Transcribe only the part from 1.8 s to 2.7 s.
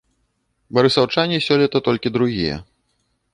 толькі другія.